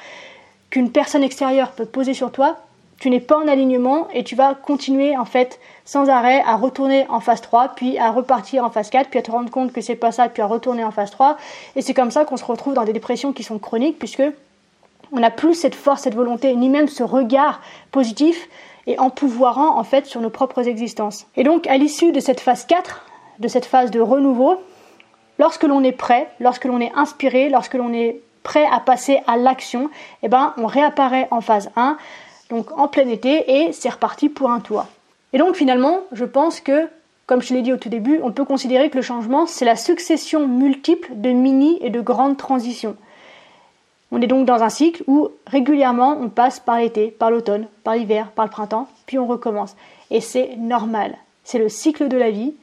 qu'une 0.70 0.92
personne 0.92 1.24
extérieure 1.24 1.72
peut 1.72 1.86
poser 1.86 2.14
sur 2.14 2.32
toi, 2.32 2.58
tu 3.00 3.10
n'es 3.10 3.20
pas 3.20 3.38
en 3.38 3.48
alignement 3.48 4.08
et 4.14 4.24
tu 4.24 4.36
vas 4.36 4.56
continuer 4.56 5.18
en 5.18 5.26
fait 5.26 5.60
sans 5.84 6.10
arrêt 6.10 6.42
à 6.46 6.56
retourner 6.56 7.06
en 7.10 7.20
phase 7.20 7.42
3, 7.42 7.70
puis 7.76 7.98
à 7.98 8.10
repartir 8.12 8.64
en 8.64 8.70
phase 8.70 8.90
4, 8.90 9.10
puis 9.10 9.20
à 9.20 9.22
te 9.22 9.32
rendre 9.32 9.52
compte 9.52 9.74
que 9.74 9.82
c'est 9.82 9.96
pas 9.96 10.12
ça, 10.12 10.30
puis 10.30 10.42
à 10.42 10.48
retourner 10.48 10.84
en 10.84 10.92
phase 10.92 11.12
3. 11.12 11.38
Et 11.76 11.82
c'est 11.82 11.94
comme 11.94 12.12
ça 12.12 12.26
qu'on 12.26 12.38
se 12.38 12.46
retrouve 12.46 12.74
dans 12.74 12.86
des 12.86 12.94
dépressions 12.94 13.34
qui 13.34 13.44
sont 13.44 13.60
chroniques 13.60 14.00
puisque 14.00 14.24
on 15.16 15.20
n'a 15.20 15.32
plus 15.32 15.54
cette 15.54 15.76
force, 15.76 16.02
cette 16.02 16.16
volonté, 16.16 16.54
ni 16.56 16.70
même 16.70 16.90
ce 16.90 17.02
regard 17.02 17.62
positif 17.92 18.50
et 18.86 19.00
empouvoirant 19.00 19.80
en 19.80 19.84
fait 19.84 20.06
sur 20.06 20.20
nos 20.20 20.30
propres 20.30 20.68
existences. 20.68 21.26
Et 21.38 21.44
donc 21.44 21.68
à 21.68 21.78
l'issue 21.78 22.12
de 22.12 22.20
cette 22.20 22.42
phase 22.42 22.66
4, 22.66 23.06
de 23.40 23.48
cette 23.48 23.66
phase 23.66 23.92
de 23.92 24.02
renouveau, 24.02 24.62
lorsque 25.40 25.64
l'on 25.64 25.84
est 25.84 25.94
prêt, 25.94 26.30
lorsque 26.40 26.66
l'on 26.66 26.82
est 26.82 26.92
inspiré, 26.96 27.50
lorsque 27.50 27.76
l'on 27.76 27.94
est 27.94 28.20
prêt 28.44 28.66
à 28.72 28.82
passer 28.82 29.22
à 29.26 29.38
l'action, 29.38 29.90
eh 30.22 30.28
ben 30.28 30.54
on 30.58 30.68
réapparaît 30.68 31.30
en 31.32 31.40
phase 31.40 31.72
1, 31.78 31.98
donc 32.50 32.78
en 32.78 32.90
plein 32.90 33.08
été, 33.08 33.64
et 33.64 33.72
c'est 33.72 33.90
reparti 33.90 34.28
pour 34.28 34.52
un 34.52 34.60
toit. 34.60 34.88
Et 35.32 35.38
donc 35.38 35.56
finalement, 35.56 36.02
je 36.12 36.26
pense 36.26 36.60
que, 36.60 36.90
comme 37.26 37.42
je 37.42 37.54
l'ai 37.54 37.62
dit 37.62 37.74
au 37.74 37.78
tout 37.78 37.90
début, 37.90 38.20
on 38.22 38.32
peut 38.32 38.46
considérer 38.46 38.90
que 38.90 38.98
le 38.98 39.02
changement, 39.02 39.48
c'est 39.48 39.66
la 39.66 39.78
succession 39.78 40.46
multiple 40.46 41.10
de 41.16 41.30
mini 41.30 41.80
et 41.82 41.90
de 41.90 42.02
grandes 42.02 42.38
transitions. 42.38 42.98
On 44.18 44.22
est 44.22 44.28
donc 44.28 44.46
dans 44.46 44.64
un 44.64 44.70
cycle 44.70 45.04
où 45.08 45.28
régulièrement 45.46 46.18
on 46.18 46.30
passe 46.30 46.62
par 46.62 46.78
l'été, 46.78 47.08
par 47.08 47.32
l'automne, 47.32 47.68
par 47.84 47.96
l'hiver, 47.96 48.32
par 48.32 48.46
le 48.46 48.50
printemps, 48.50 48.88
puis 49.06 49.20
on 49.20 49.28
recommence. 49.28 49.76
Et 50.10 50.22
c'est 50.22 50.56
normal. 50.56 51.18
C'est 51.44 51.58
le 51.58 51.68
cycle 51.68 52.08
de 52.08 52.16
la 52.16 52.32
vie. 52.32 52.54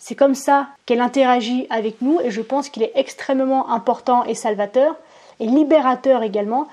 C'est 0.00 0.16
comme 0.16 0.34
ça 0.34 0.66
qu'elle 0.86 1.00
interagit 1.00 1.68
avec 1.70 2.02
nous 2.02 2.18
et 2.20 2.32
je 2.32 2.40
pense 2.40 2.68
qu'il 2.68 2.82
est 2.82 2.90
extrêmement 2.96 3.70
important 3.70 4.24
et 4.24 4.34
salvateur 4.34 4.96
et 5.38 5.46
libérateur 5.46 6.24
également 6.24 6.66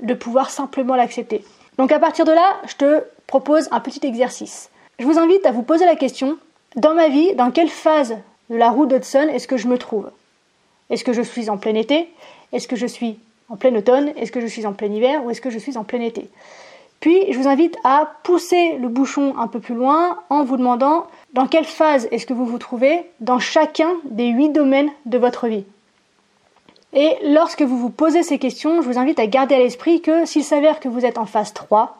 de 0.00 0.14
pouvoir 0.14 0.50
simplement 0.50 0.96
l'accepter. 0.96 1.44
Donc 1.78 1.92
à 1.92 2.00
partir 2.00 2.24
de 2.24 2.32
là, 2.32 2.56
je 2.66 2.74
te 2.74 3.04
propose 3.28 3.68
un 3.70 3.78
petit 3.78 4.04
exercice. 4.04 4.70
Je 4.98 5.06
vous 5.06 5.20
invite 5.20 5.46
à 5.46 5.52
vous 5.52 5.62
poser 5.62 5.86
la 5.86 5.94
question, 5.94 6.36
dans 6.74 6.94
ma 6.94 7.06
vie, 7.06 7.36
dans 7.36 7.52
quelle 7.52 7.68
phase 7.68 8.16
de 8.50 8.56
la 8.56 8.70
roue 8.70 8.86
d'Hudson 8.86 9.28
est-ce 9.32 9.46
que 9.46 9.56
je 9.56 9.68
me 9.68 9.78
trouve? 9.78 10.10
Est-ce 10.90 11.04
que 11.04 11.12
je 11.12 11.22
suis 11.22 11.48
en 11.48 11.58
plein 11.58 11.76
été? 11.76 12.12
Est-ce 12.52 12.66
que 12.66 12.74
je 12.74 12.86
suis 12.86 13.20
en 13.48 13.56
plein 13.56 13.74
automne 13.74 14.12
Est-ce 14.16 14.32
que 14.32 14.40
je 14.40 14.46
suis 14.46 14.66
en 14.66 14.72
plein 14.72 14.92
hiver 14.92 15.24
Ou 15.24 15.30
est-ce 15.30 15.40
que 15.40 15.50
je 15.50 15.58
suis 15.58 15.76
en 15.76 15.84
plein 15.84 16.00
été? 16.00 16.28
Puis 17.00 17.32
je 17.32 17.38
vous 17.38 17.48
invite 17.48 17.76
à 17.82 18.12
pousser 18.22 18.76
le 18.78 18.88
bouchon 18.88 19.34
un 19.36 19.48
peu 19.48 19.58
plus 19.58 19.74
loin 19.74 20.18
en 20.30 20.44
vous 20.44 20.56
demandant 20.56 21.08
dans 21.32 21.48
quelle 21.48 21.64
phase 21.64 22.06
est-ce 22.12 22.26
que 22.26 22.32
vous 22.32 22.46
vous 22.46 22.58
trouvez 22.58 23.04
dans 23.20 23.40
chacun 23.40 23.90
des 24.04 24.28
huit 24.28 24.50
domaines 24.50 24.90
de 25.06 25.18
votre 25.18 25.48
vie. 25.48 25.64
Et 26.92 27.16
lorsque 27.24 27.62
vous 27.62 27.76
vous 27.76 27.90
posez 27.90 28.22
ces 28.22 28.38
questions, 28.38 28.82
je 28.82 28.86
vous 28.86 28.98
invite 28.98 29.18
à 29.18 29.26
garder 29.26 29.54
à 29.54 29.58
l'esprit 29.58 30.00
que 30.00 30.26
s'il 30.26 30.44
s'avère 30.44 30.78
que 30.78 30.88
vous 30.88 31.04
êtes 31.04 31.18
en 31.18 31.26
phase 31.26 31.52
3, 31.52 31.98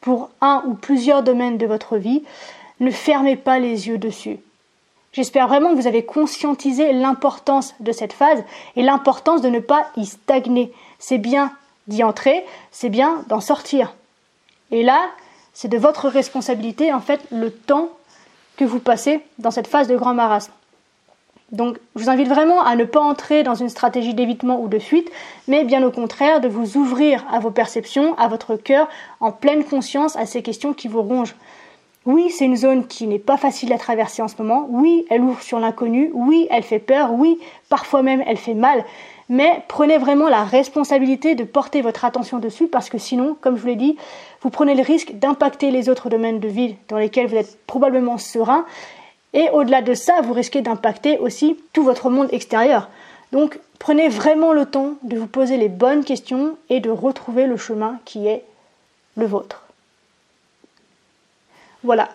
pour 0.00 0.30
un 0.40 0.62
ou 0.66 0.74
plusieurs 0.74 1.22
domaines 1.22 1.58
de 1.58 1.66
votre 1.66 1.96
vie, 1.96 2.22
ne 2.78 2.90
fermez 2.90 3.36
pas 3.36 3.58
les 3.58 3.88
yeux 3.88 3.98
dessus. 3.98 4.38
J'espère 5.12 5.48
vraiment 5.48 5.70
que 5.70 5.80
vous 5.80 5.86
avez 5.86 6.04
conscientisé 6.04 6.92
l'importance 6.92 7.74
de 7.80 7.92
cette 7.92 8.12
phase 8.12 8.42
et 8.76 8.82
l'importance 8.82 9.42
de 9.42 9.48
ne 9.48 9.58
pas 9.58 9.86
y 9.96 10.06
stagner. 10.06 10.72
C'est 10.98 11.18
bien 11.18 11.52
d'y 11.86 12.04
entrer, 12.04 12.44
c'est 12.70 12.90
bien 12.90 13.24
d'en 13.28 13.40
sortir. 13.40 13.94
Et 14.70 14.82
là, 14.82 15.08
c'est 15.54 15.68
de 15.68 15.78
votre 15.78 16.08
responsabilité, 16.08 16.92
en 16.92 17.00
fait, 17.00 17.20
le 17.32 17.50
temps 17.50 17.88
que 18.56 18.64
vous 18.64 18.80
passez 18.80 19.20
dans 19.38 19.50
cette 19.50 19.66
phase 19.66 19.88
de 19.88 19.96
grand 19.96 20.14
marasme. 20.14 20.52
Donc, 21.50 21.78
je 21.96 22.02
vous 22.02 22.10
invite 22.10 22.28
vraiment 22.28 22.62
à 22.62 22.76
ne 22.76 22.84
pas 22.84 23.00
entrer 23.00 23.42
dans 23.42 23.54
une 23.54 23.70
stratégie 23.70 24.12
d'évitement 24.12 24.60
ou 24.60 24.68
de 24.68 24.78
fuite, 24.78 25.10
mais 25.46 25.64
bien 25.64 25.82
au 25.82 25.90
contraire 25.90 26.42
de 26.42 26.48
vous 26.48 26.76
ouvrir 26.76 27.24
à 27.32 27.40
vos 27.40 27.50
perceptions, 27.50 28.14
à 28.18 28.28
votre 28.28 28.56
cœur, 28.56 28.86
en 29.20 29.32
pleine 29.32 29.64
conscience 29.64 30.14
à 30.16 30.26
ces 30.26 30.42
questions 30.42 30.74
qui 30.74 30.88
vous 30.88 31.00
rongent. 31.00 31.34
Oui, 32.06 32.30
c'est 32.30 32.46
une 32.46 32.56
zone 32.56 32.86
qui 32.86 33.06
n'est 33.06 33.18
pas 33.18 33.36
facile 33.36 33.72
à 33.72 33.78
traverser 33.78 34.22
en 34.22 34.28
ce 34.28 34.40
moment. 34.40 34.66
Oui, 34.70 35.04
elle 35.10 35.20
ouvre 35.20 35.42
sur 35.42 35.60
l'inconnu. 35.60 36.10
Oui, 36.14 36.46
elle 36.50 36.62
fait 36.62 36.78
peur. 36.78 37.12
Oui, 37.12 37.38
parfois 37.68 38.02
même 38.02 38.22
elle 38.26 38.38
fait 38.38 38.54
mal. 38.54 38.84
Mais 39.28 39.62
prenez 39.68 39.98
vraiment 39.98 40.28
la 40.28 40.44
responsabilité 40.44 41.34
de 41.34 41.44
porter 41.44 41.82
votre 41.82 42.04
attention 42.06 42.38
dessus 42.38 42.66
parce 42.66 42.88
que 42.88 42.96
sinon, 42.96 43.36
comme 43.40 43.56
je 43.56 43.60
vous 43.60 43.66
l'ai 43.66 43.76
dit, 43.76 43.96
vous 44.40 44.48
prenez 44.48 44.74
le 44.74 44.82
risque 44.82 45.12
d'impacter 45.12 45.70
les 45.70 45.90
autres 45.90 46.08
domaines 46.08 46.40
de 46.40 46.48
vie 46.48 46.76
dans 46.88 46.96
lesquels 46.96 47.26
vous 47.26 47.36
êtes 47.36 47.58
probablement 47.66 48.16
serein. 48.16 48.64
Et 49.34 49.50
au-delà 49.50 49.82
de 49.82 49.92
ça, 49.92 50.22
vous 50.22 50.32
risquez 50.32 50.62
d'impacter 50.62 51.18
aussi 51.18 51.58
tout 51.74 51.84
votre 51.84 52.08
monde 52.08 52.28
extérieur. 52.32 52.88
Donc 53.32 53.58
prenez 53.78 54.08
vraiment 54.08 54.54
le 54.54 54.64
temps 54.64 54.94
de 55.02 55.18
vous 55.18 55.26
poser 55.26 55.58
les 55.58 55.68
bonnes 55.68 56.04
questions 56.04 56.56
et 56.70 56.80
de 56.80 56.88
retrouver 56.88 57.46
le 57.46 57.58
chemin 57.58 57.98
qui 58.06 58.26
est 58.26 58.44
le 59.16 59.26
vôtre. 59.26 59.67
Voilà. 61.84 62.08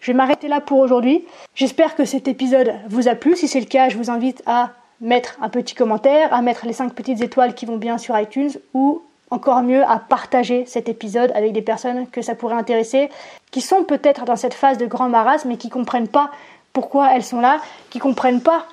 Je 0.00 0.12
vais 0.12 0.16
m'arrêter 0.16 0.48
là 0.48 0.60
pour 0.60 0.78
aujourd'hui. 0.78 1.24
J'espère 1.54 1.94
que 1.96 2.04
cet 2.04 2.28
épisode 2.28 2.74
vous 2.88 3.08
a 3.08 3.14
plu. 3.14 3.36
Si 3.36 3.48
c'est 3.48 3.60
le 3.60 3.66
cas, 3.66 3.88
je 3.88 3.96
vous 3.96 4.10
invite 4.10 4.42
à 4.46 4.70
mettre 5.00 5.36
un 5.42 5.48
petit 5.48 5.74
commentaire, 5.74 6.32
à 6.32 6.42
mettre 6.42 6.66
les 6.66 6.72
5 6.72 6.94
petites 6.94 7.20
étoiles 7.22 7.54
qui 7.54 7.66
vont 7.66 7.76
bien 7.76 7.98
sur 7.98 8.18
iTunes 8.18 8.52
ou 8.72 9.02
encore 9.30 9.62
mieux 9.62 9.82
à 9.84 9.98
partager 9.98 10.64
cet 10.66 10.88
épisode 10.88 11.32
avec 11.34 11.52
des 11.52 11.62
personnes 11.62 12.08
que 12.08 12.22
ça 12.22 12.34
pourrait 12.34 12.54
intéresser, 12.54 13.10
qui 13.50 13.60
sont 13.60 13.82
peut-être 13.82 14.24
dans 14.24 14.36
cette 14.36 14.54
phase 14.54 14.78
de 14.78 14.86
grand 14.86 15.08
marasme 15.08 15.48
mais 15.48 15.56
qui 15.56 15.68
comprennent 15.68 16.08
pas 16.08 16.30
pourquoi 16.72 17.14
elles 17.14 17.24
sont 17.24 17.40
là, 17.40 17.60
qui 17.90 17.98
comprennent 17.98 18.40
pas 18.40 18.66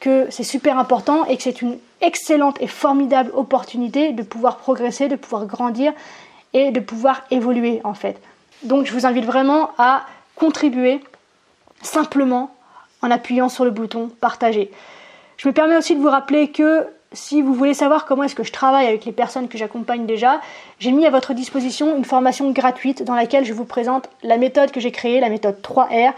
que 0.00 0.26
c'est 0.30 0.44
super 0.44 0.78
important 0.78 1.24
et 1.26 1.36
que 1.36 1.42
c'est 1.42 1.60
une 1.60 1.78
excellente 2.00 2.56
et 2.60 2.68
formidable 2.68 3.30
opportunité 3.34 4.12
de 4.12 4.22
pouvoir 4.22 4.56
progresser, 4.56 5.08
de 5.08 5.16
pouvoir 5.16 5.46
grandir 5.46 5.92
et 6.54 6.70
de 6.70 6.80
pouvoir 6.80 7.24
évoluer 7.30 7.80
en 7.84 7.94
fait. 7.94 8.18
Donc 8.62 8.86
je 8.86 8.92
vous 8.92 9.06
invite 9.06 9.24
vraiment 9.24 9.70
à 9.78 10.04
contribuer 10.34 11.00
simplement 11.82 12.54
en 13.02 13.10
appuyant 13.10 13.48
sur 13.48 13.64
le 13.64 13.70
bouton 13.70 14.10
partager. 14.20 14.70
Je 15.36 15.48
me 15.48 15.52
permets 15.52 15.76
aussi 15.76 15.94
de 15.94 16.00
vous 16.00 16.10
rappeler 16.10 16.50
que 16.50 16.86
si 17.12 17.40
vous 17.40 17.54
voulez 17.54 17.74
savoir 17.74 18.04
comment 18.04 18.24
est-ce 18.24 18.34
que 18.34 18.42
je 18.42 18.52
travaille 18.52 18.86
avec 18.86 19.04
les 19.04 19.12
personnes 19.12 19.48
que 19.48 19.56
j'accompagne 19.56 20.04
déjà, 20.04 20.40
j'ai 20.78 20.92
mis 20.92 21.06
à 21.06 21.10
votre 21.10 21.32
disposition 21.32 21.96
une 21.96 22.04
formation 22.04 22.50
gratuite 22.50 23.02
dans 23.02 23.14
laquelle 23.14 23.44
je 23.44 23.52
vous 23.52 23.64
présente 23.64 24.10
la 24.22 24.36
méthode 24.36 24.70
que 24.72 24.80
j'ai 24.80 24.92
créée, 24.92 25.20
la 25.20 25.30
méthode 25.30 25.60
3R, 25.62 26.12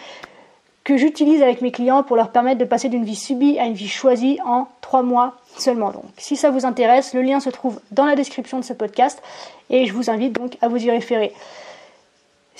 que 0.82 0.96
j'utilise 0.96 1.42
avec 1.42 1.60
mes 1.60 1.70
clients 1.70 2.02
pour 2.02 2.16
leur 2.16 2.32
permettre 2.32 2.58
de 2.58 2.64
passer 2.64 2.88
d'une 2.88 3.04
vie 3.04 3.14
subie 3.14 3.58
à 3.58 3.66
une 3.66 3.74
vie 3.74 3.88
choisie 3.88 4.38
en 4.44 4.66
3 4.80 5.02
mois 5.02 5.34
seulement. 5.58 5.90
Donc, 5.90 6.04
si 6.16 6.36
ça 6.36 6.50
vous 6.50 6.64
intéresse, 6.64 7.14
le 7.14 7.22
lien 7.22 7.38
se 7.38 7.50
trouve 7.50 7.80
dans 7.92 8.06
la 8.06 8.16
description 8.16 8.58
de 8.58 8.64
ce 8.64 8.72
podcast 8.72 9.22
et 9.68 9.86
je 9.86 9.92
vous 9.92 10.10
invite 10.10 10.32
donc 10.32 10.56
à 10.60 10.68
vous 10.68 10.78
y 10.78 10.90
référer. 10.90 11.32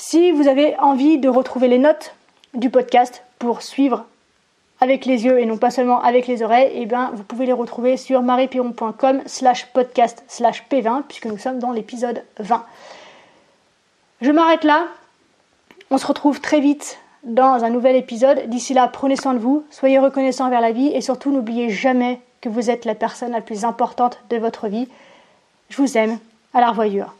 Si 0.02 0.32
vous 0.32 0.48
avez 0.48 0.78
envie 0.78 1.18
de 1.18 1.28
retrouver 1.28 1.68
les 1.68 1.78
notes 1.78 2.14
du 2.54 2.70
podcast 2.70 3.22
pour 3.38 3.60
suivre 3.60 4.06
avec 4.80 5.04
les 5.04 5.26
yeux 5.26 5.38
et 5.38 5.44
non 5.44 5.58
pas 5.58 5.70
seulement 5.70 6.00
avec 6.00 6.26
les 6.26 6.42
oreilles, 6.42 6.72
eh 6.74 6.86
bien, 6.86 7.10
vous 7.12 7.22
pouvez 7.22 7.44
les 7.44 7.52
retrouver 7.52 7.98
sur 7.98 8.22
mariepiron.com 8.22 9.20
slash 9.26 9.66
podcast 9.66 10.24
slash 10.26 10.64
p20 10.70 11.02
puisque 11.06 11.26
nous 11.26 11.36
sommes 11.36 11.58
dans 11.58 11.70
l'épisode 11.70 12.24
20. 12.38 12.64
Je 14.22 14.30
m'arrête 14.30 14.64
là. 14.64 14.86
On 15.90 15.98
se 15.98 16.06
retrouve 16.06 16.40
très 16.40 16.60
vite 16.60 16.98
dans 17.22 17.62
un 17.62 17.68
nouvel 17.68 17.94
épisode. 17.94 18.48
D'ici 18.48 18.72
là, 18.72 18.88
prenez 18.88 19.16
soin 19.16 19.34
de 19.34 19.38
vous, 19.38 19.66
soyez 19.70 19.98
reconnaissants 19.98 20.48
vers 20.48 20.62
la 20.62 20.72
vie 20.72 20.88
et 20.88 21.02
surtout 21.02 21.30
n'oubliez 21.30 21.68
jamais 21.68 22.22
que 22.40 22.48
vous 22.48 22.70
êtes 22.70 22.86
la 22.86 22.94
personne 22.94 23.32
la 23.32 23.42
plus 23.42 23.66
importante 23.66 24.18
de 24.30 24.38
votre 24.38 24.66
vie. 24.66 24.88
Je 25.68 25.76
vous 25.76 25.98
aime. 25.98 26.18
À 26.54 26.60
la 26.60 26.70
revoyure. 26.70 27.14